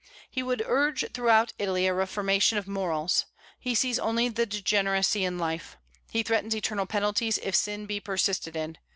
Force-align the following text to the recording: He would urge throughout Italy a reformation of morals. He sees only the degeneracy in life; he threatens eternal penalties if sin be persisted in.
He 0.31 0.41
would 0.41 0.63
urge 0.65 1.05
throughout 1.13 1.53
Italy 1.59 1.85
a 1.85 1.93
reformation 1.93 2.57
of 2.57 2.67
morals. 2.67 3.27
He 3.59 3.75
sees 3.75 3.99
only 3.99 4.29
the 4.29 4.47
degeneracy 4.47 5.23
in 5.23 5.37
life; 5.37 5.77
he 6.09 6.23
threatens 6.23 6.55
eternal 6.55 6.87
penalties 6.87 7.37
if 7.37 7.53
sin 7.55 7.85
be 7.85 7.99
persisted 7.99 8.55
in. 8.55 8.79